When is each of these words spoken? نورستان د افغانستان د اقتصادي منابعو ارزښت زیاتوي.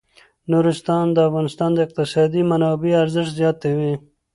نورستان 0.51 1.05
د 1.13 1.17
افغانستان 1.29 1.69
د 1.73 1.79
اقتصادي 1.87 2.41
منابعو 2.51 2.99
ارزښت 3.03 3.31
زیاتوي. 3.39 3.93